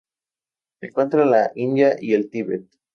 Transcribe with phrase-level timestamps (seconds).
[0.79, 2.65] Se encuentra en la India y el Tibet.